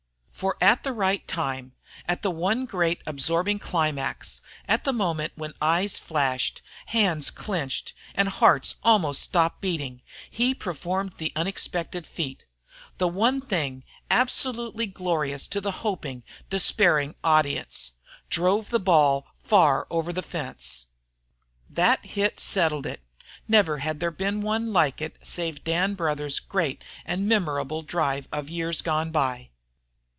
[0.33, 1.73] For at the right time,
[2.07, 8.27] at the one great absorbing climax, at the moment when eyes flashed, hands clenched, and
[8.27, 10.01] hearts almost stopped beating,
[10.31, 12.45] he performed the unexpected feat,
[12.97, 17.91] the one thing absolutely glorious to the hoping, despairing audience
[18.31, 20.87] drove the ball far over the fence.
[21.69, 23.05] That hit settled it.
[23.47, 28.49] Never had there been one like it save Dan Brouthers' great and memorable drive of
[28.49, 29.49] years gone by.